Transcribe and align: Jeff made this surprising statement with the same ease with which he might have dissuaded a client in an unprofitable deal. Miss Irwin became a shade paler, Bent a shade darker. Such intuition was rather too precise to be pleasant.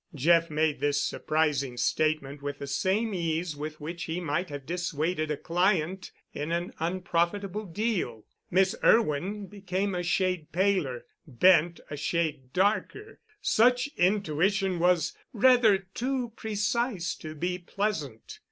Jeff 0.15 0.49
made 0.49 0.79
this 0.79 0.99
surprising 0.99 1.77
statement 1.77 2.41
with 2.41 2.57
the 2.57 2.65
same 2.65 3.13
ease 3.13 3.55
with 3.55 3.79
which 3.79 4.05
he 4.05 4.19
might 4.19 4.49
have 4.49 4.65
dissuaded 4.65 5.29
a 5.29 5.37
client 5.37 6.09
in 6.33 6.51
an 6.51 6.73
unprofitable 6.79 7.65
deal. 7.65 8.25
Miss 8.49 8.75
Irwin 8.83 9.45
became 9.45 9.93
a 9.93 10.01
shade 10.01 10.51
paler, 10.51 11.05
Bent 11.27 11.81
a 11.91 11.97
shade 11.97 12.51
darker. 12.51 13.19
Such 13.43 13.89
intuition 13.95 14.79
was 14.79 15.15
rather 15.33 15.77
too 15.77 16.31
precise 16.35 17.13
to 17.17 17.35
be 17.35 17.59
pleasant. 17.59 18.39